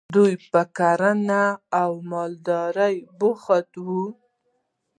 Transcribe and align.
دوی 0.15 0.31
په 0.51 0.61
کرنه 0.77 1.43
او 1.81 1.91
مالدارۍ 2.11 2.95
بوخت 3.19 3.69
وو. 3.85 4.05